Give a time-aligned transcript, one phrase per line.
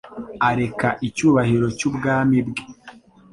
[0.49, 2.63] areka icyubahiro cy'ubwami bwe.